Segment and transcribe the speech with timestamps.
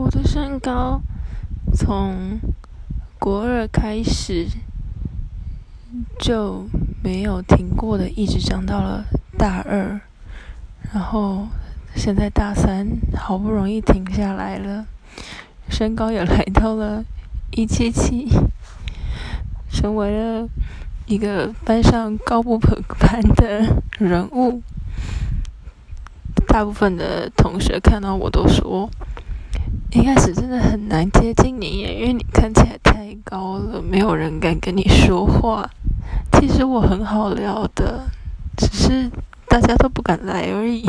[0.00, 1.02] 我的身高
[1.74, 2.40] 从
[3.18, 4.46] 国二开始
[6.18, 6.64] 就
[7.04, 9.04] 没有停过的，一直长到了
[9.36, 10.00] 大二，
[10.90, 11.48] 然后
[11.94, 14.86] 现在大三，好不容易停下来了，
[15.68, 17.04] 身高也来到了
[17.50, 18.26] 一七七，
[19.70, 20.48] 成为了
[21.04, 24.62] 一个班上高不可攀的人物。
[26.48, 28.88] 大部分的同学看到我都说，
[29.92, 35.68] 一开始真的很难接近你，因为你看起来太高了，没有人敢跟你说话。
[36.32, 38.04] 其实我很好聊的，
[38.56, 39.10] 只是
[39.48, 40.86] 大家都不敢来而已。